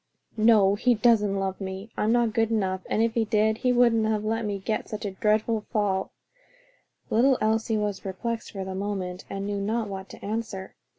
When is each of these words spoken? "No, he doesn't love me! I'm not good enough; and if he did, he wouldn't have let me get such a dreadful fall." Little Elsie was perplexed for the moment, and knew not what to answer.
"No, 0.35 0.73
he 0.73 0.95
doesn't 0.95 1.37
love 1.39 1.61
me! 1.61 1.91
I'm 1.95 2.11
not 2.11 2.33
good 2.33 2.49
enough; 2.49 2.81
and 2.89 3.03
if 3.03 3.13
he 3.13 3.23
did, 3.23 3.59
he 3.59 3.71
wouldn't 3.71 4.07
have 4.07 4.23
let 4.23 4.45
me 4.45 4.57
get 4.57 4.89
such 4.89 5.05
a 5.05 5.11
dreadful 5.11 5.67
fall." 5.71 6.11
Little 7.11 7.37
Elsie 7.39 7.77
was 7.77 7.99
perplexed 7.99 8.51
for 8.53 8.65
the 8.65 8.73
moment, 8.73 9.25
and 9.29 9.45
knew 9.45 9.61
not 9.61 9.89
what 9.89 10.09
to 10.09 10.25
answer. 10.25 10.73